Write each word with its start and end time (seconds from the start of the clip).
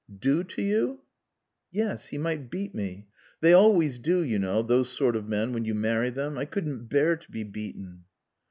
"Do 0.19 0.43
to 0.43 0.63
you?" 0.63 1.01
"Yes. 1.71 2.07
He 2.07 2.17
might 2.17 2.49
beat 2.49 2.73
me. 2.73 3.05
They 3.39 3.53
always 3.53 3.99
do, 3.99 4.23
you 4.23 4.39
know, 4.39 4.63
those 4.63 4.89
sort 4.89 5.15
of 5.15 5.27
men, 5.29 5.53
when 5.53 5.63
you 5.63 5.75
marry 5.75 6.09
them. 6.09 6.39
I 6.39 6.45
couldn't 6.45 6.85
bear 6.89 7.15
to 7.15 7.31
be 7.31 7.43
beaten." 7.43 8.05